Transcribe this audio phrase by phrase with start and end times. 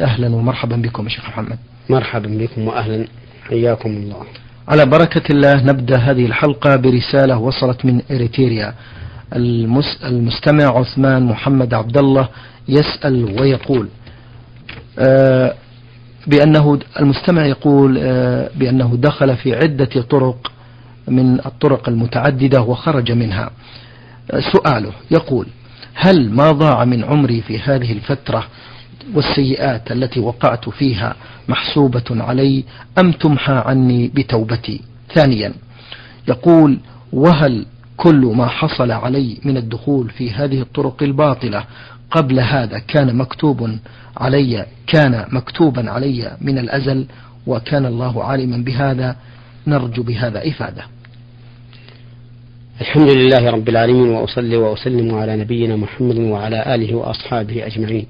[0.00, 1.58] أهلا ومرحبا بكم يا شيخ محمد.
[1.90, 3.06] مرحبا بكم وأهلا.
[3.48, 4.22] حياكم الله.
[4.68, 8.74] على بركة الله نبدأ هذه الحلقة برسالة وصلت من إريتريا.
[10.04, 12.28] المستمع عثمان محمد عبد الله
[12.68, 13.88] يسأل ويقول
[14.98, 15.54] آه،
[16.26, 20.52] بأنه المستمع يقول آه، بأنه دخل في عدة طرق
[21.08, 23.50] من الطرق المتعددة وخرج منها.
[24.30, 25.46] آه، سؤاله يقول
[25.94, 28.46] هل ما ضاع من عمري في هذه الفترة
[29.14, 31.16] والسيئات التي وقعت فيها
[31.48, 32.64] محسوبة علي
[32.98, 34.80] أم تمحى عني بتوبتي؟
[35.14, 35.52] ثانيا
[36.28, 36.78] يقول
[37.12, 41.64] وهل كل ما حصل علي من الدخول في هذه الطرق الباطلة
[42.10, 43.78] قبل هذا كان مكتوب
[44.16, 47.06] علي كان مكتوبا علي من الأزل
[47.46, 49.16] وكان الله عالما بهذا؟
[49.66, 50.82] نرجو بهذا إفادة.
[52.80, 58.06] الحمد لله رب العالمين وأصلي وأسلم على نبينا محمد وعلى آله وأصحابه أجمعين.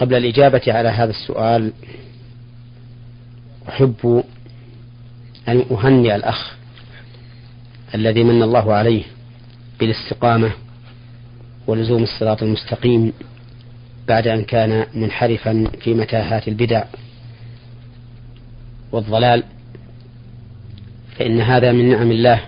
[0.00, 1.72] قبل الإجابة على هذا السؤال
[3.68, 4.24] أحب
[5.48, 6.56] أن أهنئ الأخ
[7.94, 9.02] الذي من الله عليه
[9.80, 10.50] بالاستقامة
[11.66, 13.12] ولزوم الصراط المستقيم
[14.08, 16.84] بعد أن كان منحرفا في متاهات البدع
[18.92, 19.42] والضلال.
[21.18, 22.40] فإن هذا من نعم الله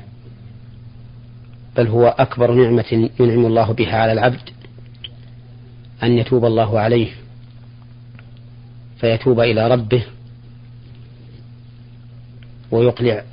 [1.76, 4.50] بل هو أكبر نعمة ينعم الله بها على العبد
[6.02, 7.08] أن يتوب الله عليه.
[9.00, 10.02] فيتوب إلى ربه
[12.70, 13.24] ويقلع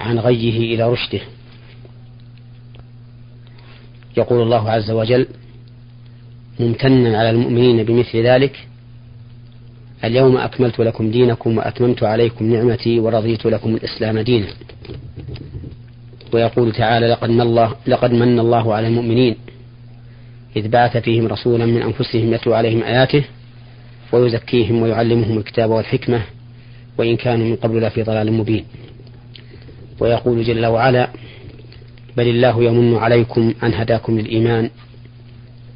[0.00, 1.20] عن غيه إلى رشده.
[4.16, 5.26] يقول الله عز وجل
[6.60, 8.66] ممتنا على المؤمنين بمثل ذلك
[10.04, 14.46] اليوم أكملت لكم دينكم وأتممت عليكم نعمتي ورضيت لكم الإسلام دينا.
[16.32, 19.36] ويقول تعالى لقد من الله, لقد من الله على المؤمنين
[20.56, 23.24] إذ بعث فيهم رسولا من أنفسهم يتلو عليهم آياته
[24.12, 26.22] ويزكيهم ويعلمهم الكتاب والحكمة
[26.98, 28.64] وإن كانوا من قبل لفي ضلال مبين.
[30.00, 31.10] ويقول جل وعلا
[32.16, 34.70] بل الله يمن عليكم أن هداكم للإيمان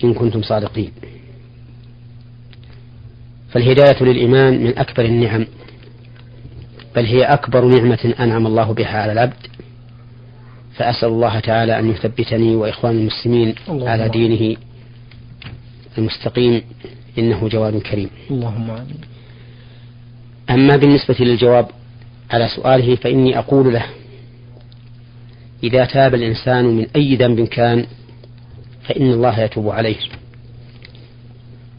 [0.04, 0.92] إن كنتم صادقين.
[3.50, 5.46] فالهداية للإيمان من أكبر النعم
[6.96, 9.46] بل هي أكبر نعمة أنعم الله بها على العبد.
[10.74, 14.56] فأسأل الله تعالى أن يثبتني وإخوان المسلمين على دينه
[15.98, 16.62] المستقيم.
[17.18, 18.10] إنه جواد كريم.
[18.30, 19.00] اللهم آمين.
[20.50, 21.66] أما بالنسبة للجواب
[22.30, 23.84] على سؤاله فإني أقول له
[25.64, 27.86] إذا تاب الإنسان من أي ذنب كان
[28.82, 29.96] فإن الله يتوب عليه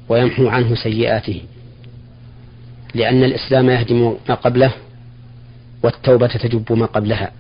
[0.10, 1.42] ويمحو عنه سيئاته
[2.96, 4.72] لأن الإسلام يهدم ما قبله
[5.84, 7.32] والتوبة تجب ما قبلها.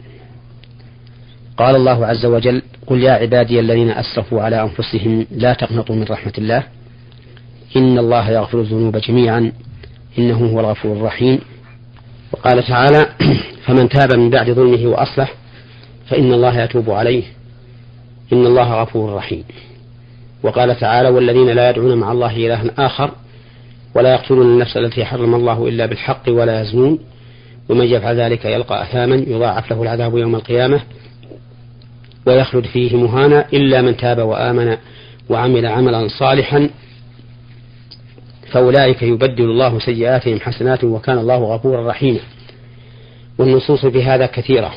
[1.57, 6.33] قال الله عز وجل قل يا عبادي الذين أسرفوا على أنفسهم لا تقنطوا من رحمة
[6.37, 6.63] الله
[7.75, 9.51] إن الله يغفر الذنوب جميعا.
[10.17, 11.39] إنه هو الغفور الرحيم.
[12.31, 13.09] وقال تعالى
[13.65, 15.33] فمن تاب من بعد ظلمه وأصلح
[16.09, 17.23] فإن الله يتوب عليه.
[18.33, 19.43] إن الله غفور رحيم.
[20.43, 23.11] وقال تعالى والذين لا يدعون مع الله إلها آخر
[23.95, 26.99] ولا يقتلون النفس التي حرم الله إلا بالحق ولا يزنون.
[27.69, 30.81] ومن يفعل ذلك يلقى أثاما يضاعف له العذاب يوم القيامة
[32.25, 34.77] ويخلد فيه مهانا إلا من تاب وآمن
[35.29, 36.69] وعمل عملا صالحا
[38.53, 42.19] فأولئك يبدل الله سيئاتهم حسنات وكان الله غفورا رحيما.
[43.37, 44.73] والنصوص في هذا كثيرة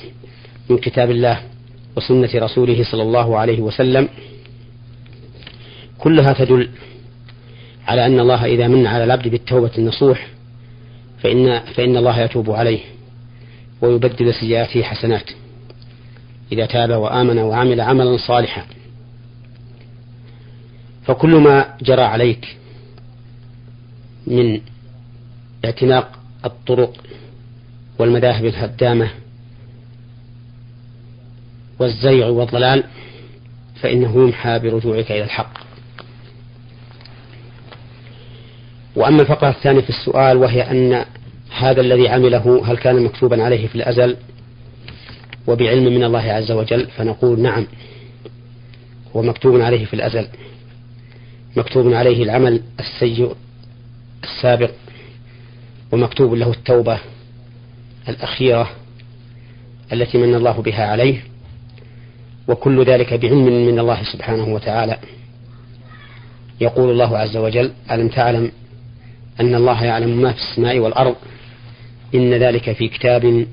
[0.71, 1.41] من كتاب الله
[1.97, 4.09] وسنة رسوله صلى الله عليه وسلم.
[5.99, 6.69] كلها تدل
[7.87, 10.27] على أن الله إذا من على العبد بالتوبة النصوح
[11.23, 12.81] فإن فإن الله يتوب عليه
[13.81, 15.31] ويبدل سيئاته حسنات.
[16.53, 18.65] إذا تاب وآمن وعمل عملا صالحا.
[21.05, 22.57] فكل ما جرى عليك
[24.27, 24.61] من
[25.65, 26.93] اعتناق الطرق
[27.99, 29.11] والمذاهب الهدامة
[31.79, 32.85] والزيغ والضلال
[33.81, 35.59] فإنه يمحى برجوعك إلى الحق.
[38.97, 41.05] وأما الفقرة الثانية في السؤال وهي أن
[41.59, 44.17] هذا الذي عمله هل كان مكتوبا عليه في الأزل
[45.47, 47.67] وبعلم من الله عز وجل؟ فنقول نعم
[49.17, 50.29] هو مكتوب عليه في الأزل.
[51.57, 53.35] مكتوب عليه العمل السيء
[54.25, 54.71] السابق
[55.93, 56.99] ومكتوب له التوبة
[58.09, 58.71] الأخيرة
[59.93, 61.23] التي من الله بها عليه
[62.49, 64.99] وكل ذلك بعلم من الله سبحانه وتعالى.
[66.61, 68.53] يقول الله عز وجل ألم تعلم
[69.41, 71.17] أن الله يعلم ما في السماء والأرض؟
[72.15, 73.47] إن ذلك في كتاب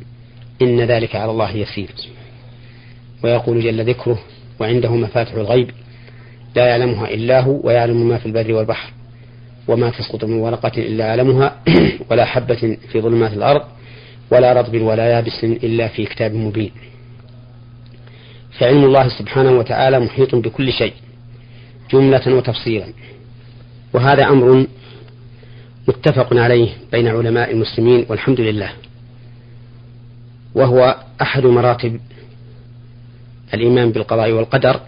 [0.62, 1.89] إن ذلك على الله يسير.
[3.24, 4.19] ويقول جل ذكره
[4.60, 5.71] وعنده مفاتح الغيب
[6.56, 8.92] لا يعلمها إلا هو ويعلم ما في البر والبحر.
[9.68, 11.56] وما تسقط من ورقة إلا يعلمها
[12.10, 13.62] ولا حبة في ظلمات الأرض
[14.31, 16.71] ولا رطب ولا يابس إلا في كتاب مبين.
[18.60, 20.94] فعلم الله سبحانه وتعالى محيط بكل شيء
[21.92, 22.88] جملة وتفصيلا.
[23.94, 24.68] وهذا أمر
[25.88, 28.71] متفق عليه بين علماء المسلمين والحمد لله.
[30.56, 32.00] وهو أحد مراتب
[33.54, 34.80] الإيمان بالقضاء والقدر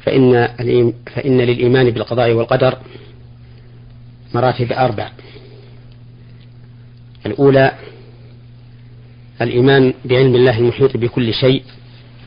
[0.00, 0.48] فإن
[1.14, 2.78] فإن للإيمان بالقضاء والقدر
[4.34, 5.10] مراتب أربع.
[7.26, 7.72] الأولى
[9.40, 11.62] الإيمان بعلم الله المحيط بكل شيء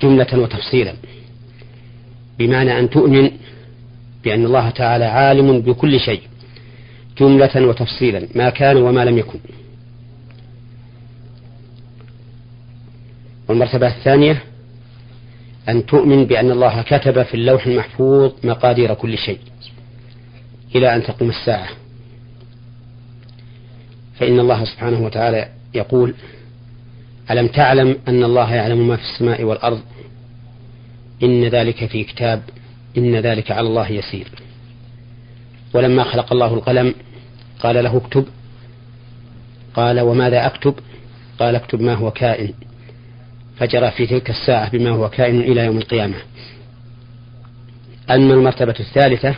[0.01, 0.93] جملة وتفصيلا
[2.39, 3.31] بمعنى أن تؤمن
[4.23, 6.21] بأن الله تعالى عالم بكل شيء
[7.19, 9.39] جملة وتفصيلا ما كان وما لم يكن.
[13.49, 14.43] والمرتبة الثانية
[15.69, 19.39] أن تؤمن بأن الله كتب في اللوح المحفوظ مقادير كل شيء
[20.75, 21.69] إلى أن تقوم الساعة.
[24.19, 26.13] فإن الله سبحانه وتعالى يقول
[27.31, 29.81] ألم تعلم أن الله يعلم ما في السماء والأرض؟
[31.23, 32.41] إن ذلك في كتاب
[32.97, 34.27] إن ذلك على الله يسير.
[35.73, 36.95] ولما خلق الله القلم
[37.59, 38.25] قال له اكتب.
[39.73, 40.75] قال وماذا أكتب؟
[41.39, 42.53] قال اكتب ما هو كائن.
[43.61, 46.15] فجرى في تلك الساعة بما هو كائن إلى يوم القيامة.
[48.09, 49.35] أما المرتبة الثالثة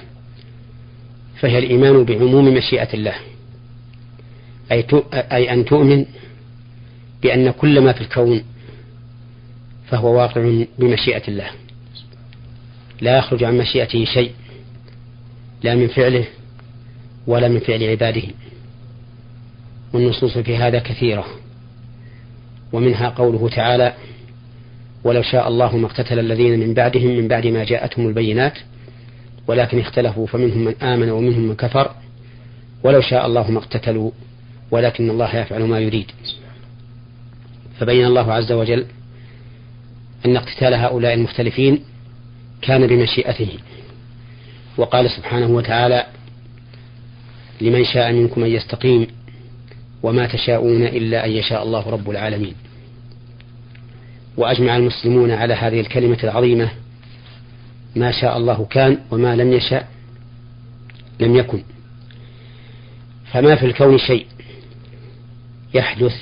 [1.40, 3.14] فهي الإيمان بعموم مشيئة الله
[4.72, 6.06] أي, أي أن تؤمن
[7.22, 8.44] بأن كل ما في الكون
[9.88, 11.48] فهو واقع بمشيئة الله.
[13.02, 14.32] لا يخرج عن مشيئته شيء
[15.64, 16.26] لا من فعله
[17.28, 18.24] ولا من فعل عباده.
[19.94, 21.26] والنصوص في هذا كثيرة
[22.74, 23.94] ومنها قوله تعالى
[25.04, 28.54] ولو شاء الله ما اقتتل الذين من بعدهم من بعد ما جاءتهم البينات
[29.48, 31.92] ولكن اختلفوا فمنهم من آمن ومنهم من كفر
[32.84, 34.12] ولو شاء الله ما اقتتلوا
[34.72, 36.12] ولكن الله يفعل ما يريد.
[37.80, 38.86] فبين الله عز وجل
[40.26, 41.80] أن اقتتال هؤلاء المختلفين
[42.62, 43.50] كان بمشيئته
[44.78, 46.06] وقال سبحانه وتعالى
[47.62, 49.08] لمن شاء منكم أن يستقيم
[50.04, 52.56] وما تشاءون إلا أن يشاء الله رب العالمين.
[54.38, 56.70] وأجمع المسلمون على هذه الكلمة العظيمة.
[57.96, 59.88] ما شاء الله كان وما لم يشاء
[61.20, 61.64] لم يكن.
[63.32, 64.26] فما في الكون شيء
[65.74, 66.16] يحدث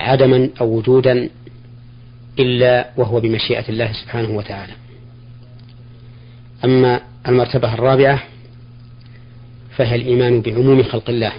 [0.00, 1.28] عدما أو وجودا
[2.38, 4.72] إلا وهو بمشيئة الله سبحانه وتعالى.
[6.64, 8.22] أما المرتبة الرابعة
[9.76, 11.32] فهي الإيمان بعموم خلق الله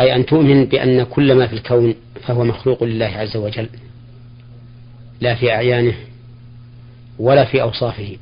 [0.00, 1.94] أي أن تؤمن بأن كل ما في الكون
[2.26, 3.68] فهو مخلوق لله عز وجل.
[5.22, 5.94] لا في أعيانه
[7.18, 8.16] ولا في أوصافه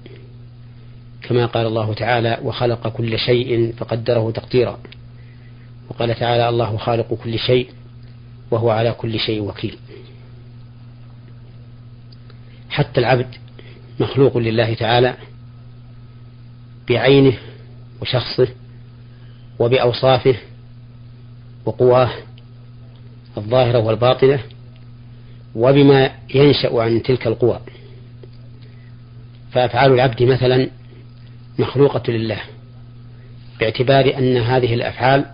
[1.23, 4.79] كما قال الله تعالى وخلق كل شيء فقدره تقديرا
[5.89, 7.71] وقال تعالى الله خالق كل شيء
[8.51, 9.79] وهو على كل شيء وكيل
[12.71, 13.27] حتى العبد
[14.01, 15.15] مخلوق لله تعالى
[16.89, 17.39] بعينه
[18.03, 18.49] وشخصه
[19.59, 20.37] وبأوصافه
[21.65, 22.11] وقواه
[23.37, 24.41] الظاهرة والباطنة
[25.55, 27.61] وبما ينشأ عن تلك القوى.
[29.53, 30.71] فأفعال العبد مثلا
[31.59, 32.41] مخلوقة لله
[33.61, 35.25] باعتبار أن هذه الأفعال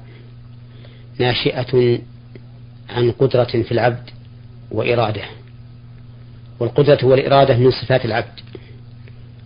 [1.18, 1.98] ناشئة
[2.90, 4.10] عن قدرة في العبد
[4.70, 5.22] وإرادة.
[6.60, 8.40] والقدرة والإرادة من صفات العبد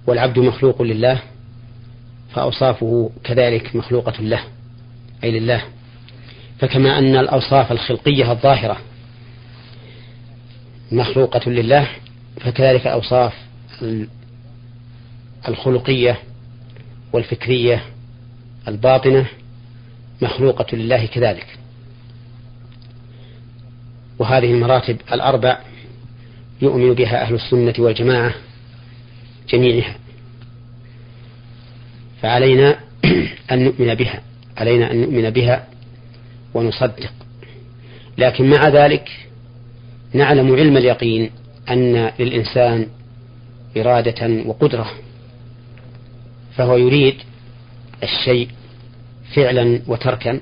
[0.07, 1.23] والعبد مخلوق لله
[2.35, 4.41] فأوصافه كذلك مخلوقة له
[5.25, 5.63] أي لله.
[6.59, 8.77] فكما أن الأوصاف الخلقية الظاهرة
[10.93, 11.89] مخلوقة لله
[12.41, 13.33] فكذلك الأوصاف
[15.49, 16.19] الخلقية
[17.13, 17.85] والفكرية
[18.69, 19.27] الباطنة
[20.23, 21.47] مخلوقة لله كذلك.
[24.19, 25.59] وهذه المراتب الأربع
[26.63, 28.35] يؤمن بها أهل السنة والجماعة
[29.49, 29.97] جميعها.
[32.23, 32.81] فعلينا
[33.53, 34.23] أن نؤمن بها
[34.57, 35.69] علينا أن نؤمن بها
[36.55, 37.13] ونصدق.
[38.19, 39.30] لكن مع ذلك
[40.13, 41.31] نعلم علم اليقين
[41.71, 42.87] أن للإنسان
[43.77, 44.91] إرادة وقدرة
[46.57, 47.15] فهو يريد
[48.03, 48.49] الشيء
[49.35, 50.41] فعلا وتركا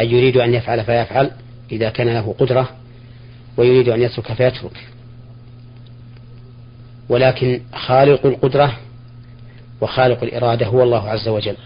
[0.00, 1.30] أي يريد أن يفعل فيفعل
[1.72, 2.68] إذا كان له قدرة
[3.56, 4.86] ويريد أن يترك فيترك.
[7.08, 8.78] ولكن خالق القدرة
[9.80, 11.56] وخالق الإرادة هو الله عز وجل.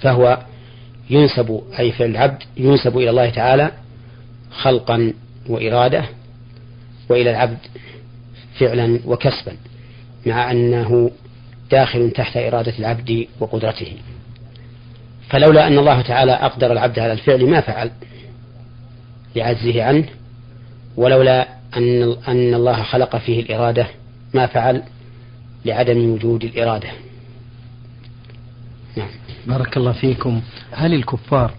[0.00, 0.38] فهو
[1.10, 3.72] ينسب أي فعل العبد ينسب إلى الله تعالى
[4.50, 5.12] خلقا
[5.48, 6.04] وإرادة
[7.08, 7.58] وإلى العبد
[8.58, 9.56] فعلا وكسبا
[10.26, 11.10] مع أنه
[11.70, 13.92] داخل تحت إرادة العبد وقدرته.
[15.28, 17.90] فلولا أن الله تعالى أقدر العبد على الفعل ما فعل
[19.36, 20.08] لعجزه عنه
[20.96, 23.86] ولولا أن أن الله خلق فيه الإرادة
[24.34, 24.82] ما فعل
[25.64, 26.88] لعدم وجود الإرادة.
[28.96, 29.08] نعم.
[29.46, 30.42] بارك الله فيكم.
[30.72, 31.54] هل الكفار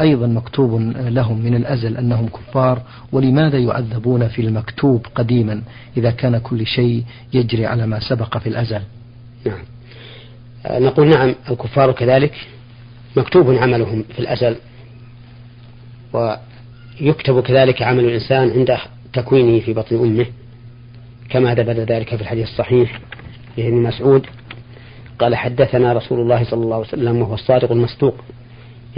[0.00, 2.82] أيضا مكتوب لهم من الأزل أنهم كفار
[3.12, 5.62] ولماذا يعذبون في المكتوب قديما
[5.96, 8.80] إذا كان كل شيء يجري على ما سبق في الأزل؟
[9.46, 9.58] نعم.
[10.66, 12.34] آه، نقول نعم الكفار كذلك
[13.16, 14.56] مكتوب عملهم في الأزل
[16.12, 18.76] ويكتب كذلك عمل الإنسان عند
[19.12, 20.26] تكوينه في بطن أمه
[21.30, 23.00] كما ثبت ذلك في الحديث الصحيح
[23.54, 24.26] في ابن مسعود.
[25.18, 28.14] قال حدثنا رسول الله صلى الله عليه وسلم وهو الصادق المصدوق.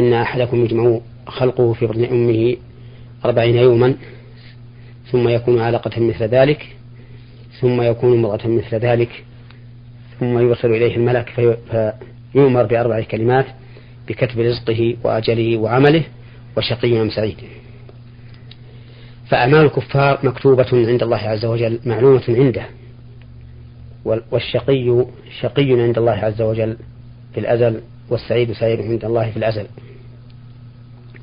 [0.01, 2.57] إن أحدكم يجمع خلقه في بطن أمه
[3.25, 3.95] أربعين يوما
[5.11, 6.77] ثم يكون علقة مثل ذلك
[7.61, 9.25] ثم يكون مرأة مثل ذلك
[10.21, 11.29] ثم يوصل إليه الملك
[12.33, 13.47] فيؤمر بأربع كلمات
[14.09, 16.03] بكتب رزقه وأجله وعمله
[16.57, 17.37] وشقي أم سعيد.
[19.27, 22.67] فأعمال الكفار مكتوبة عند الله عز وجل معلومة عنده
[24.05, 25.05] والشقي
[25.41, 26.77] شقي عند الله عز وجل
[27.35, 27.81] في الأزل.
[28.11, 29.67] والسعيد سعيد عند الله في الأزل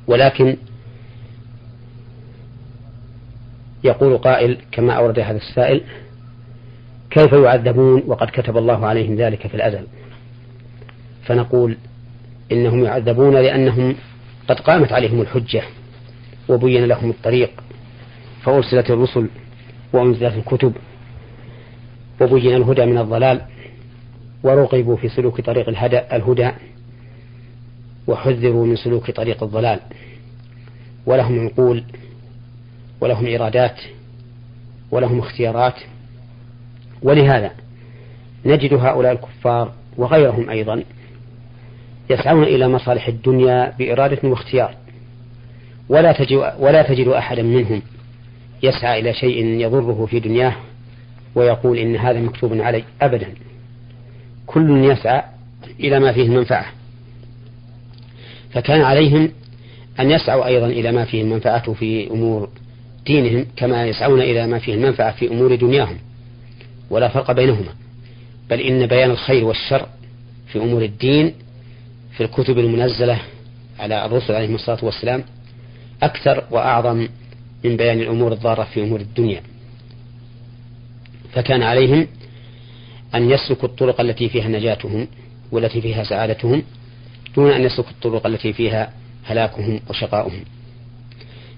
[0.06, 0.56] ولكن
[3.84, 5.80] يقول قائل كما أورد هذا السائل
[7.10, 9.86] كيف يعذبون وقد كتب الله عليهم ذلك في الأزل
[11.24, 11.76] فنقول
[12.52, 13.96] إنهم يعذبون لأنهم
[14.48, 15.62] قد قامت عليهم الحجة
[16.48, 17.50] وبين لهم الطريق
[18.42, 19.28] فأرسلت الرسل
[19.92, 20.72] وأنزلت الكتب
[22.20, 23.40] وبين الهدى من الضلال
[24.42, 26.50] ورغبوا في سلوك طريق الهدى, الهدى
[28.06, 29.80] وحذروا من سلوك طريق الضلال.
[31.06, 31.84] ولهم عقول
[33.00, 33.80] ولهم إرادات
[34.90, 35.74] ولهم اختيارات.
[37.02, 37.50] ولهذا
[38.46, 40.82] نجد هؤلاء الكفار وغيرهم أيضا
[42.10, 44.74] يسعون إلى مصالح الدنيا بإرادة واختيار.
[45.88, 47.82] ولا تجد, ولا تجد أحدا منهم
[48.62, 50.56] يسعى إلى شيء يضره في دنياه
[51.34, 53.34] ويقول إن هذا مكتوب علي أبدا.
[54.46, 55.22] كل يسعى
[55.80, 56.75] إلى ما فيه المنفعة
[58.56, 59.32] فكان عليهم
[60.00, 62.48] أن يسعوا أيضا إلى ما فيه المنفعة في أمور
[63.06, 65.98] دينهم كما يسعون إلى ما فيه المنفعة في أمور دنياهم
[66.90, 67.74] ولا فرق بينهما.
[68.50, 69.86] بل إن بيان الخير والشر
[70.52, 71.34] في أمور الدين
[72.16, 73.18] في الكتب المنزلة
[73.78, 75.24] على الرسل عليهم الصلاة والسلام
[76.02, 77.08] أكثر وأعظم
[77.64, 79.42] من بيان الأمور الضارة في أمور الدنيا.
[81.32, 82.06] فكان عليهم
[83.14, 85.08] أن يسلكوا الطرق التي فيها نجاتهم
[85.52, 86.62] والتي فيها سعادتهم
[87.36, 88.92] دون أن يسلكوا الطرق التي فيها
[89.24, 90.44] هلاكهم وشقاؤهم.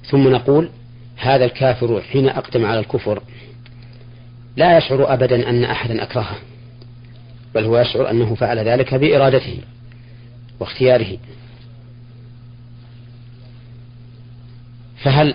[0.04, 0.70] ثم نقول
[1.16, 3.23] هذا الكافر حين أقدم على الكفر
[4.56, 6.37] لا يشعر أبدا أن أحدا أكرهه
[7.54, 9.58] بل هو يشعر أنه فعل ذلك بإرادته
[10.61, 11.18] واختياره.
[14.97, 15.35] فهل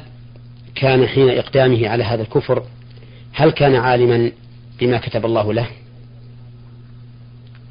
[0.76, 2.64] كان حين إقدامه على هذا الكفر
[3.34, 4.32] هل كان عالما
[4.80, 5.68] بما كتب الله له؟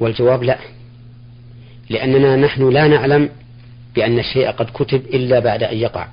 [0.01, 0.59] والجواب لا.
[1.93, 3.29] لأننا نحن لا نعلم
[3.95, 6.07] بأن الشيء قد كتب إلا بعد أن يقع.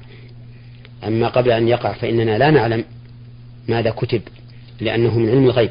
[1.07, 2.83] أما قبل أن يقع فإننا لا نعلم
[3.67, 4.21] ماذا كتب
[4.81, 5.69] لأنه من علم الغيب.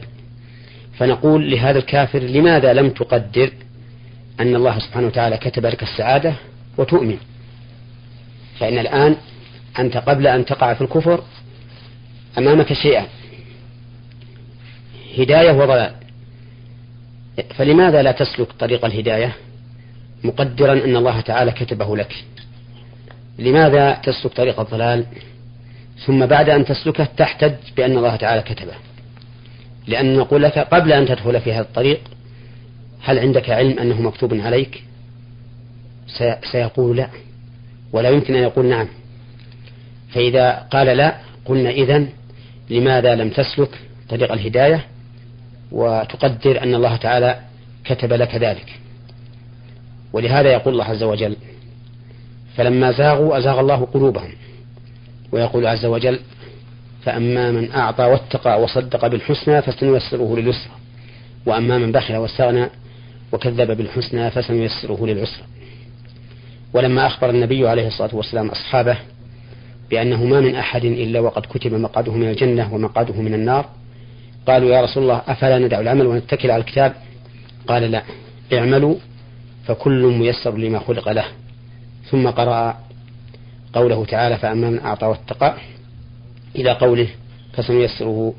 [0.98, 3.50] فنقول لهذا الكافر لماذا لم تقدر
[4.40, 6.34] أن الله سبحانه وتعالى كتب لك السعادة
[6.78, 7.18] وتؤمن؟
[8.58, 9.16] فإن الآن
[9.78, 11.22] أنت قبل أن تقع في الكفر
[12.38, 13.06] أمامك شيئان
[15.18, 15.94] هداية وضلال.
[17.54, 19.36] فلماذا لا تسلك طريق الهداية؟
[20.24, 22.14] مقدرا أن الله تعالى كتبه لك.
[23.38, 25.04] لماذا تسلك طريق الضلال؟
[26.06, 28.74] ثم بعد أن تسلكه تحتج بأن الله تعالى كتبه.
[29.86, 32.00] لأن نقول لك قبل أن تدخل في هذا الطريق
[33.02, 34.82] هل عندك علم أنه مكتوب عليك؟
[36.52, 37.08] سيقول لا.
[37.92, 38.88] ولا يمكن أن يقول نعم.
[40.10, 42.08] فإذا قال لا قلنا إذن
[42.70, 44.86] لماذا لم تسلك طريق الهداية؟
[45.72, 47.40] وتقدر أن الله تعالى
[47.84, 48.80] كتب لك ذلك.
[50.12, 51.36] ولهذا يقول الله عز وجل
[52.56, 54.32] فلما زاغوا أزاغ الله قلوبهم
[55.32, 56.20] ويقول عز وجل
[57.04, 60.72] فأما من أعطى واتقى وصدق بالحسنى فسنيسره لليسرى
[61.46, 62.68] وأما من بخل واستغنى
[63.32, 65.44] وكذب بالحسنى فسنيسره للعسرى.
[66.72, 68.96] ولما أخبر النبي عليه الصلاة والسلام أصحابه
[69.90, 73.68] بأنه ما من أحد إلا وقد كتب مقعده من الجنة ومقعده من النار
[74.46, 76.94] قالوا يا رسول الله أفلا ندع العمل ونتكل على الكتاب؟
[77.66, 78.02] قال لا
[78.52, 78.94] اعملوا
[79.68, 81.24] فكل ميسر لما خلق له.
[82.10, 82.78] ثم قرأ
[83.72, 85.54] قوله تعالى فأما من أعطى واتقى
[86.56, 87.08] إلى قوله
[87.52, 88.34] فسنيسره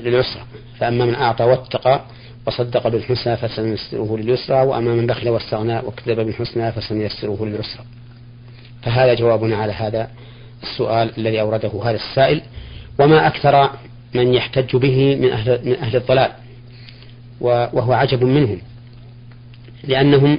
[0.00, 0.42] لليسرى
[0.78, 2.00] فأما من أعطى واتقى
[2.46, 7.84] وصدق بالحسنى فسنيسره لليسرى وأما من بخل واستغنى وكذب بالحسنى فسنيسره لليسرى
[8.82, 10.10] فهذا جوابنا على هذا
[10.62, 12.42] السؤال الذي أورده هذا السائل.
[12.98, 13.70] وما أكثر
[14.14, 16.32] من يحتج به من أهل, من أهل الضلال
[17.40, 18.60] وهو عجب منهم.
[19.88, 20.38] لأنهم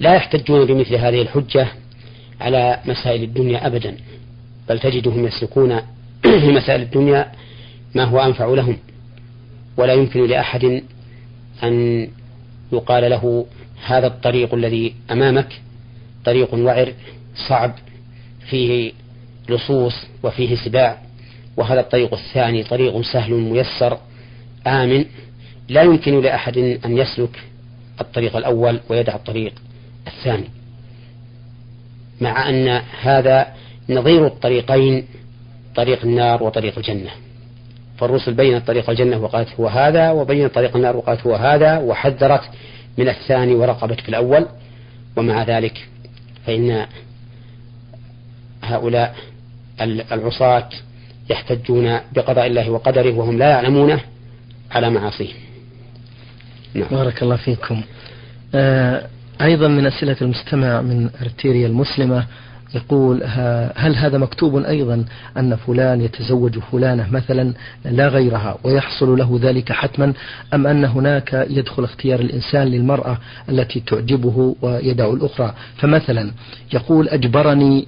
[0.00, 1.66] لا يحتجون بمثل هذه الحجة
[2.40, 3.96] على مسائل الدنيا أبدا
[4.68, 5.80] بل تجدهم يسلكون
[6.22, 7.32] في مسائل الدنيا
[7.94, 8.76] ما هو أنفع لهم.
[9.76, 10.82] ولا يمكن لأحد
[11.62, 12.08] أن
[12.72, 13.46] يقال له
[13.86, 15.60] هذا الطريق الذي أمامك
[16.24, 16.92] طريق وعر
[17.48, 17.74] صعب
[18.50, 18.92] فيه
[19.48, 21.02] لصوص وفيه سباع
[21.56, 23.98] وهذا الطريق الثاني طريق سهل ميسر
[24.66, 25.04] آمن.
[25.68, 27.42] لا يمكن لأحد أن يسلك
[28.00, 29.52] الطريق الأول ويدع الطريق
[30.06, 30.48] الثاني.
[32.20, 32.68] مع أن
[33.00, 33.46] هذا
[33.88, 35.06] نظير الطريقين
[35.76, 37.10] طريق النار وطريق الجنة.
[37.98, 42.42] فالرسل بينت طريق الجنة وقالت هو هذا وبينت طريق النار وقالت هو هذا وحذرت
[42.98, 44.46] من الثاني ورقبت في الأول.
[45.16, 45.88] ومع ذلك
[46.46, 46.86] فإن
[48.62, 49.16] هؤلاء
[50.12, 50.68] العصاة
[51.30, 54.00] يحتجون بقضاء الله وقدره وهم لا يعلمونه
[54.70, 55.32] على معاصيه.
[56.74, 56.88] نعم.
[56.90, 57.82] بارك الله فيكم.
[58.54, 59.06] آه
[59.40, 62.26] أيضا من أسئلة المستمع من أرتيريا المسلمة
[62.74, 63.22] يقول
[63.76, 65.04] هل هذا مكتوب أيضا
[65.36, 67.52] أن فلان يتزوج فلانة مثلا؟
[67.84, 68.58] لا غيرها.
[68.64, 70.12] ويحصل له ذلك حتما؟
[70.54, 76.30] أم أن هناك يدخل اختيار الإنسان للمرأة التي تعجبه ويدع الأخرى؟ فمثلا
[76.72, 77.86] يقول أجبرني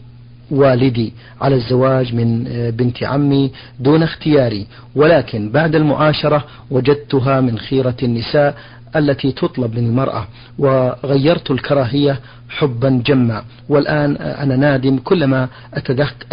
[0.50, 4.66] والدي على الزواج من بنت عمي دون اختياري.
[4.96, 8.54] ولكن بعد المعاشرة وجدتها من خيرة النساء
[8.96, 10.26] التي تطلب من المرأة
[10.58, 13.44] وغيرت الكراهية حبا جما.
[13.68, 15.48] والآن أنا نادم كلما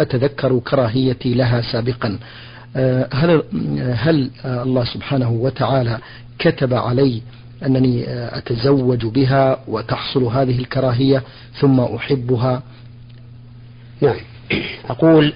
[0.00, 2.18] أتذكر كراهيتي لها سابقا.
[2.76, 3.42] آه، هل,
[3.94, 5.98] هل الله سبحانه وتعالى
[6.38, 7.22] كتب علي
[7.66, 11.22] أنني أتزوج بها وتحصل هذه الكراهية
[11.60, 12.62] ثم أحبها؟
[14.02, 14.16] نعم.
[14.90, 15.32] أقول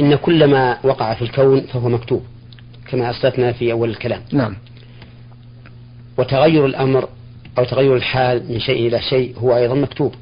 [0.00, 2.22] إن كل ما وقع في الكون فهو مكتوب
[2.88, 4.20] كما أسلفنا في أول الكلام.
[4.32, 4.56] نعم.
[6.18, 7.08] وتغير الأمر
[7.58, 10.14] أو تغير الحال من شيء إلى شيء هو أيضا مكتوب.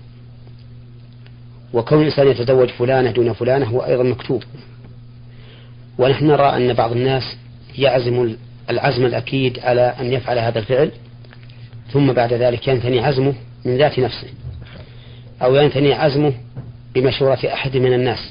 [1.73, 4.43] وكون الإنسان يتزوج فلانة دون فلانة هو أيضا مكتوب.
[5.99, 7.37] ونحن نرى أن بعض الناس
[7.79, 8.37] يعزم
[8.71, 10.91] العزم الأكيد على أن يفعل هذا الفعل
[11.93, 14.29] ثم بعد ذلك ينثني عزمه من ذات نفسه
[15.43, 16.33] أو ينثني عزمه
[16.95, 18.31] بمشورة أحد من الناس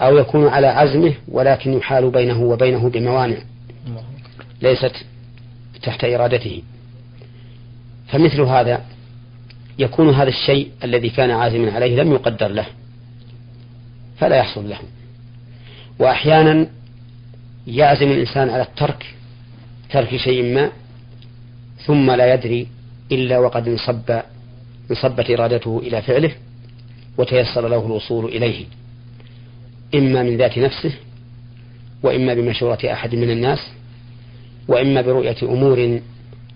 [0.00, 3.36] أو يكون على عزمه ولكن يحال بينه وبينه بموانع
[4.62, 4.92] ليست
[5.82, 6.62] تحت إرادته.
[8.08, 8.84] فمثل هذا
[9.78, 12.66] يكون هذا الشيء الذي كان عازما عليه لم يقدر له
[14.18, 14.78] فلا يحصل له.
[15.98, 16.66] وأحيانا
[17.66, 19.14] يعزم الإنسان على الترك
[19.90, 20.70] ترك شيء ما
[21.86, 22.68] ثم لا يدري
[23.12, 24.20] إلا وقد انصب
[24.90, 26.32] انصبت إرادته إلى فعله.
[27.18, 28.64] وتيسر له الوصول إليه.
[29.94, 30.92] إما من ذات نفسه
[32.02, 33.58] وإما بمشورة أحد من الناس
[34.68, 36.00] وإما برؤية أمور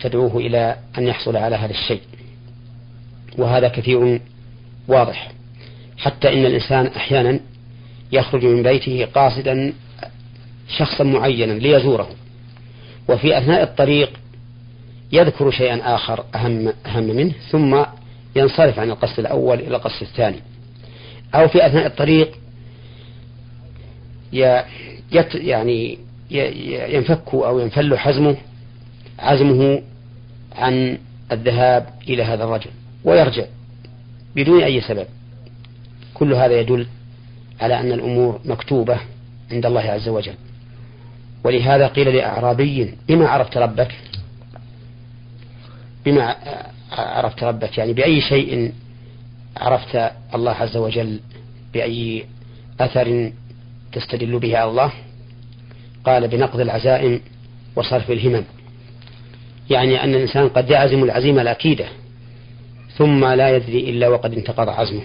[0.01, 2.01] تدعوه إلى أن يحصل على هذا الشيء.
[3.39, 4.21] وهذا كثير
[4.89, 5.33] واضح.
[5.99, 7.41] حتى إن الإنسان أحيانا
[8.13, 9.73] يخرج من بيته قاصدا
[10.79, 12.09] شخصا معينا ليزوره.
[13.09, 14.11] وفي أثناء الطريق
[15.13, 17.85] يذكر شيئا آخر أهم, أهم منه ثم
[18.37, 20.41] ينصرف عن القصد الأول إلى القصد الثاني.
[21.35, 22.39] أو في أثناء الطريق
[25.35, 25.99] يعني
[26.31, 28.37] ينفك أو ينفل حزمه
[29.19, 29.83] عزمه
[30.57, 30.99] عن
[31.33, 32.71] الذهاب إلى هذا الرجل
[33.05, 33.45] ويرجع
[34.37, 35.07] بدون أي سبب.
[36.15, 36.87] كل هذا يدل
[37.61, 38.99] على أن الأمور مكتوبة
[39.53, 40.35] عند الله عز وجل.
[41.45, 43.95] ولهذا قيل لأعرابي بما عرفت ربك؟
[46.05, 46.37] بما
[46.93, 48.73] عرفت ربك يعني بأي شيء
[49.57, 51.21] عرفت الله عز وجل
[51.75, 52.25] بأي
[52.81, 53.33] أثر
[53.93, 54.93] تستدل به على الله؟
[56.05, 57.21] قال بنقض العزائم
[57.77, 58.45] وصرف الهمم.
[59.71, 61.87] يعني أن الإنسان قد يعزم العزيمة الأكيدة
[62.97, 65.03] ثم لا يدري إلا وقد انتقض عزمه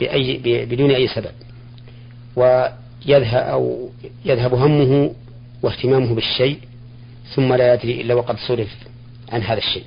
[0.00, 1.32] بأي بدون أي سبب.
[2.36, 3.90] ويذهب أو
[4.24, 5.14] يذهب همه
[5.62, 6.58] واهتمامه بالشيء
[7.34, 8.76] ثم لا يدري إلا وقد صرف.
[9.32, 9.84] عن هذا الشيء.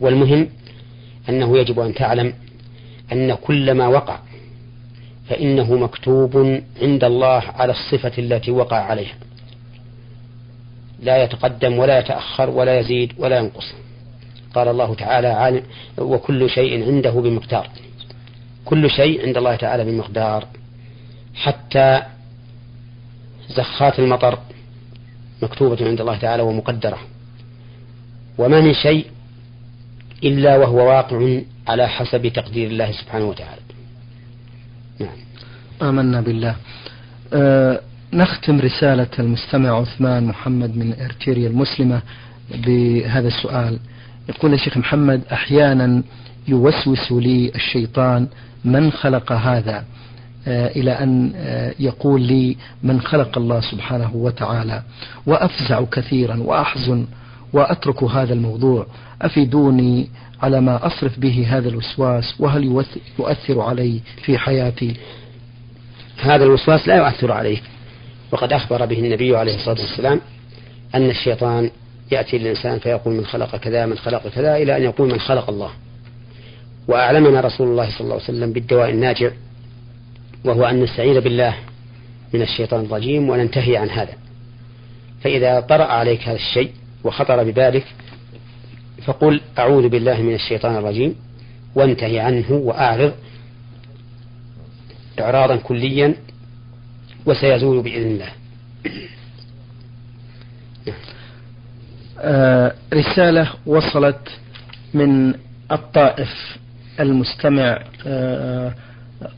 [0.00, 0.48] والمهم
[1.28, 2.34] أنه يجب أن تعلم
[3.12, 4.18] أن كل ما وقع
[5.28, 9.14] فإنه مكتوب عند الله على الصفة التي وقع عليها.
[11.00, 13.74] لا يتقدم ولا يتأخر ولا يزيد ولا ينقص.
[14.54, 15.62] قال الله تعالى عالم
[15.98, 17.68] وكل شيء عنده بمقدار.
[18.64, 20.46] كل شيء عند الله تعالى بمقدار.
[21.34, 22.02] حتى
[23.48, 24.38] زخات المطر
[25.42, 26.98] مكتوبة عند الله تعالى ومقدرة.
[28.38, 29.06] وما من شيء
[30.24, 33.60] إلا وهو واقع على حسب تقدير الله سبحانه وتعالى.
[35.00, 35.16] نعم.
[35.82, 36.56] آمنا بالله.
[37.32, 37.80] أه
[38.12, 42.02] نختم رسالة المستمع عثمان محمد من إرتيريا المسلمة
[42.66, 43.78] بهذا السؤال.
[44.28, 46.02] يقول الشيخ محمد أحيانا
[46.48, 48.28] يوسوس لي الشيطان
[48.64, 49.84] من خلق هذا؟
[50.48, 54.82] آه، إلى أن آه، يقول لي من خلق الله سبحانه وتعالى
[55.26, 57.06] وأفزع كثيرا وأحزن
[57.56, 58.86] وأترك هذا الموضوع.
[59.22, 60.08] أفيدوني
[60.42, 62.84] على ما أصرف به هذا الوسواس وهل
[63.18, 64.96] يؤثر علي في حياتي؟
[66.20, 67.62] هذا الوسواس لا يؤثر عليك.
[68.32, 70.20] وقد أخبر به النبي عليه الصلاة والسلام
[70.94, 71.70] أن الشيطان
[72.12, 75.70] يأتي للإنسان فيقول من خلق كذا من خلق كذا إلى أن يقول من خلق الله.
[76.88, 79.30] وأعلمنا رسول الله صلى الله عليه وسلم بالدواء الناجع
[80.44, 81.54] وهو أن نستعيذ بالله
[82.34, 84.12] من الشيطان الرجيم وننتهي عن هذا.
[85.20, 86.70] فإذا طرأ عليك هذا الشيء
[87.06, 87.84] وخطر ببالك
[89.04, 91.14] فقل أعوذ بالله من الشيطان الرجيم
[91.74, 93.12] وانتهي عنه وأعرض
[95.20, 96.14] إعراضا كليا
[97.26, 98.28] وسيزول بإذن الله.
[102.18, 104.28] آه رسالة وصلت
[104.94, 105.34] من
[105.72, 106.56] الطائف
[107.00, 108.74] المستمع آه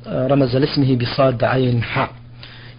[0.06, 2.10] رمز لاسمه بصاد عين حاء.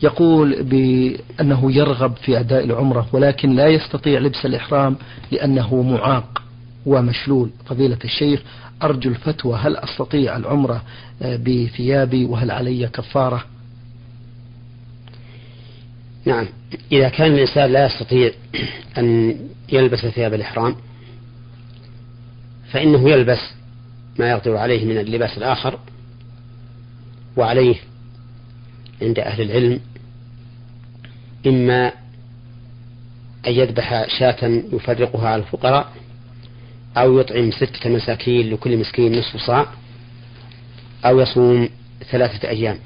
[0.03, 4.95] يقول بأنه يرغب في أداء العمرة ولكن لا يستطيع لبس الإحرام
[5.31, 6.41] لأنه معاق
[6.85, 7.49] ومشلول.
[7.65, 8.41] فضيلة الشيخ
[8.83, 10.83] أرجو الفتوى هل أستطيع العمرة
[11.21, 13.45] بثيابي وهل علي كفارة؟
[16.25, 16.47] نعم.
[16.91, 18.31] إذا كان الإنسان لا يستطيع
[18.97, 19.35] أن
[19.71, 20.75] يلبس ثياب الإحرام
[22.71, 23.39] فإنه يلبس
[24.19, 25.79] ما يقدر عليه من اللباس الآخر
[27.37, 27.75] وعليه
[29.01, 29.79] عند أهل العلم
[31.47, 31.87] إما
[33.47, 35.93] أن يذبح شاة يفرقها على الفقراء
[36.97, 39.65] أو يطعم ستة مساكين لكل مسكين نصف صاع
[41.05, 41.69] أو يصوم
[42.11, 42.77] ثلاثة أيام.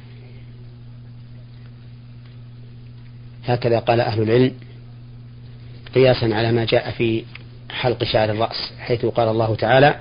[3.46, 4.52] هكذا قال أهل العلم
[5.96, 7.24] قياسا على ما جاء في
[7.70, 10.00] حلق شعر الرأس حيث قال الله تعالى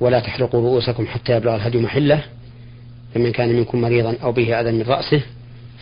[0.00, 2.24] ولا تحلقوا رؤوسكم حتى يبلغ الهدي محلة
[3.14, 5.22] فمن كان منكم مريضا أو به أذى من رأسه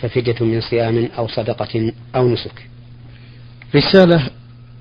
[0.02, 2.68] ففدية من صيام أو صدقة أو نسك.
[3.74, 4.30] رسالة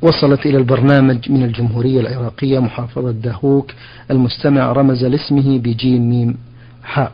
[0.02, 3.72] وصلت إلى البرنامج من الجمهورية العراقية محافظة دهوك
[4.12, 6.38] المستمع رمز لاسمه بجيم ميم
[6.84, 7.12] حاء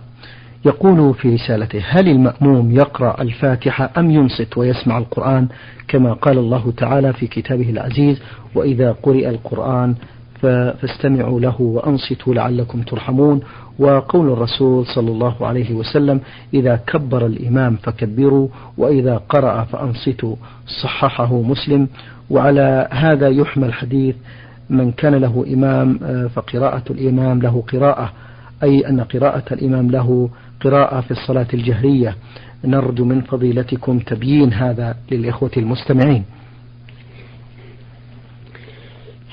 [0.65, 5.47] يقول في رسالته هل المأموم يقرأ الفاتحة أم ينصت ويسمع القرآن؟
[5.87, 8.19] كما قال الله تعالى في كتابه العزيز
[8.55, 9.95] وإذا قرئ القرآن
[10.43, 13.41] فاستمعوا له وأنصتوا لعلكم ترحمون.
[13.79, 16.21] وقول الرسول صلى الله عليه وسلم
[16.53, 20.35] إذا كبر الإمام فكبروا وإذا قرأ فأنصتوا.
[20.83, 21.87] صححه مسلم.
[22.29, 24.15] وعلى هذا يحمل حديث
[24.69, 28.13] من كان له إمام آه، فقراءة الإمام له قراءة
[28.63, 30.29] أي أن قراءة الإمام له
[30.61, 32.15] قراءة في الصلاة الجهرية.
[32.65, 36.23] نرجو من فضيلتكم تبيين هذا للإخوة المستمعين.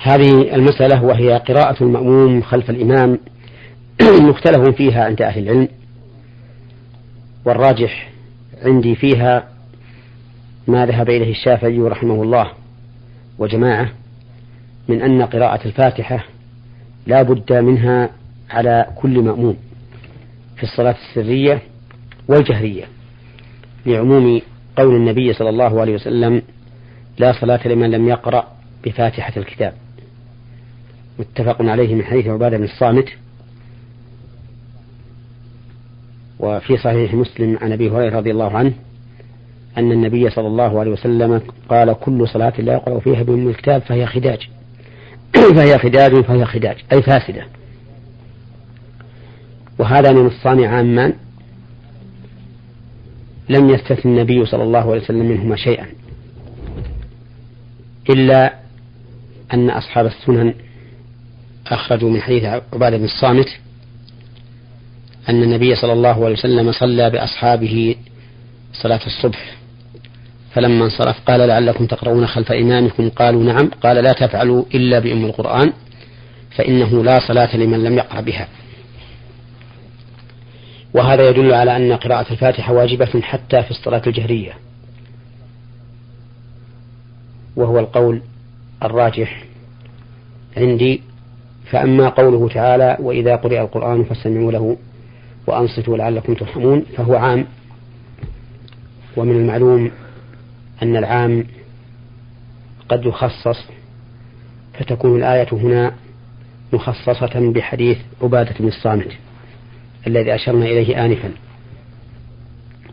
[0.02, 3.18] هذه المسألة وهي قراءة المأموم خلف الإمام
[4.28, 5.68] مختلف فيها عند أهل العلم
[7.44, 8.10] والراجح
[8.62, 9.48] عندي فيها
[10.66, 12.50] ما ذهب إليه الشافعي رحمه الله
[13.38, 13.90] وجماعة
[14.88, 16.24] من أن قراءة الفاتحة
[17.06, 18.10] لا بد منها
[18.50, 19.56] على كل مأموم
[20.56, 21.62] في الصلاة السرية
[22.28, 22.84] والجهرية
[23.86, 24.40] لعموم
[24.76, 26.42] قول النبي صلى الله عليه وسلم
[27.18, 29.74] لا صلاة لمن لم يقرأ بفاتحة الكتاب.
[31.20, 33.09] متفق عليه من حديث عبادة بن الصامت
[36.38, 38.72] وفي صحيح مسلم عن أبي هريرة رضي الله عنه
[39.78, 44.06] أن النبي صلى الله عليه وسلم قال كل صلاة لا يقرأ فيها بأم الكتاب فهي
[44.06, 44.48] خداج.
[45.56, 47.46] فهي خداج فهي خداج أي فاسدة.
[49.78, 51.12] وهذا من الصانع عاما
[53.48, 55.87] لم يستثن النبي صلى الله عليه وسلم منهما شيئا
[58.11, 58.54] إلا
[59.54, 60.54] أن أصحاب السنن
[61.70, 63.48] أخرجوا من حديث عبادة بن الصامت
[65.28, 67.96] أن النبي صلى الله عليه وسلم صلى بأصحابه
[68.72, 69.54] صلاة الصبح
[70.54, 73.70] فلما انصرف قال لعلكم تقرؤون خلف إمامكم؟ قالوا نعم.
[73.83, 75.72] قال لا تفعلوا إلا بأم القرآن
[76.56, 78.48] فإنه لا صلاة لمن لم يقرأ بها.
[80.94, 84.52] وهذا يدل على أن قراءة الفاتحة واجبة حتى في الصلاة الجهرية
[87.56, 88.22] وهو القول
[88.83, 89.44] الراجح
[90.56, 91.02] عندي
[91.70, 94.76] فأما قوله تعالى وإذا قرئ القرآن فاستمعوا له
[95.46, 97.46] وأنصتوا لعلكم ترحمون فهو عام.
[99.16, 99.90] ومن المعلوم
[100.83, 101.44] أن العام
[102.88, 103.64] قد يخصص
[104.78, 105.94] فتكون الآية هنا
[106.72, 109.12] مخصصة بحديث عبادة بن الصامت
[110.06, 111.30] الذي أشرنا إليه آنفا.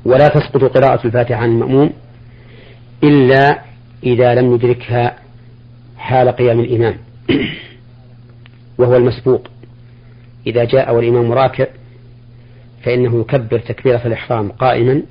[0.05, 1.89] ولا تسقط قراءة الفاتحة عن المأموم
[3.03, 3.61] إلا
[4.03, 5.15] إذا لم يدركها
[5.97, 6.97] حال قيام الإمام.
[8.77, 9.47] وهو المسبوق.
[10.47, 11.67] إذا جاء والإمام راكع
[12.83, 15.01] فإنه يكبر تكبيرة الإحرام قائما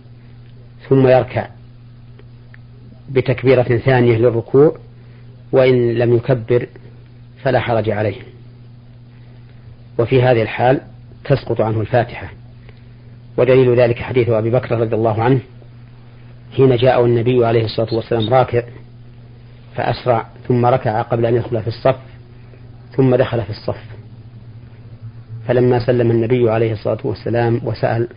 [0.89, 1.49] ثم يركع
[3.09, 4.77] بتكبيرة ثانية للركوع
[5.53, 6.67] وإن لم يكبر
[7.43, 8.21] فلا حرج عليه.
[9.99, 10.81] وفي هذه الحال
[11.25, 12.31] تسقط عنه الفاتحة.
[13.37, 15.41] ودليل ذلك حديث أبي بكر رضي الله عنه
[16.57, 18.63] حين جاء النبي عليه الصلاة والسلام راكع
[19.75, 21.97] فأسرع ثم ركع قبل أن يدخل في الصف
[22.93, 23.85] ثم دخل في الصف.
[25.49, 28.09] فلما سلم النبي عليه الصلاة والسلام وسأل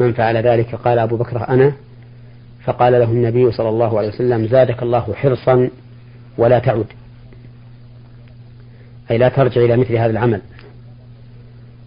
[0.00, 1.72] من فعل ذلك قال أبو بكر أنا.
[2.64, 5.70] فقال له النبي صلى الله عليه وسلم زادك الله حرصا
[6.38, 6.86] ولا تعد.
[9.10, 10.40] أي لا ترجع إلى مثل هذا العمل.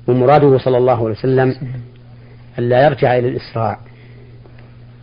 [0.08, 1.56] ومراده صلى الله عليه وسلم
[2.60, 3.80] أن لا يرجع إلى الإسراع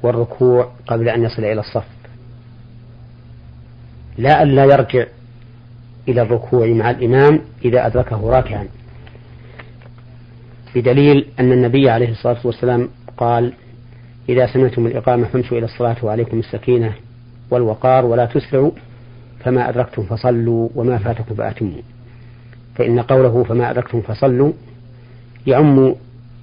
[0.03, 1.87] والركوع قبل أن يصل إلى الصف.
[4.19, 5.05] لا أن لا يرجع
[6.09, 8.69] إلى الركوع مع الإمام إذا أدركه راكعا.
[10.75, 13.53] بدليل أن النبي عليه الصلاة والسلام قال
[14.29, 16.93] إذا سمعتم الإقامة فامشوا إلى الصلاة وعليكم السكينة
[17.51, 18.71] والوقار ولا تسرعوا
[19.45, 21.83] فما أدركتم فصلوا وما فاتكم فأتموا.
[22.75, 24.53] فإن قوله فما أدركتم فصلوا
[25.47, 25.95] يعم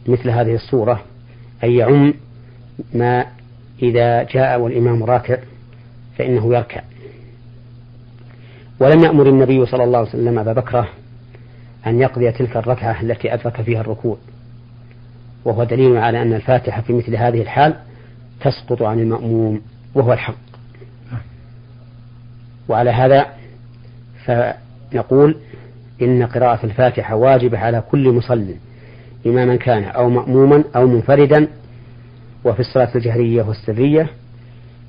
[0.08, 1.04] مثل هذه الصورة
[1.64, 2.14] أي يعم
[2.94, 3.26] ما
[3.82, 5.38] إذا جاء والإمام راكع
[6.18, 6.82] فإنه يركع.
[8.84, 10.88] ولم يأمر النبي صلى الله عليه وسلم أبا بكرة
[11.88, 14.18] أن يقضي تلك الركعة التي أدرك فيها الركوع.
[15.46, 17.76] وهو دليل على أن الفاتحة في مثل هذه الحال
[18.42, 19.62] تسقط عن المأموم
[19.96, 20.36] وهو الحق.
[22.70, 23.26] وعلى هذا
[24.26, 25.36] فنقول
[26.02, 28.56] إن قراءة الفاتحة واجبة على كل مصل
[29.26, 31.48] إماما كان أو مأموما أو منفردا
[32.44, 34.08] وفي الصلاة الجهرية والسرية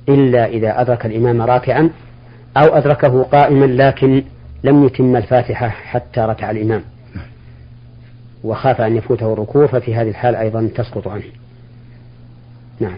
[0.09, 1.89] إلا إذا أدرك الإمام راكعا
[2.57, 4.23] أو أدركه قائما لكن
[4.63, 6.81] لم يتم الفاتحة حتى ركع الإمام.
[8.43, 11.23] وخاف أن يفوته الركوع ففي هذه الحال أيضا تسقط عنه.
[12.79, 12.97] نعم.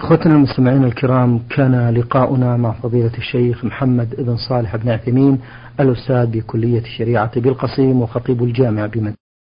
[0.00, 5.38] أخوتنا المستمعين الكرام كان لقاؤنا مع فضيلة الشيخ محمد بن صالح بن عثيمين
[5.80, 9.23] الأستاذ بكلية الشريعة بالقصيم وخطيب الجامع بمدينة.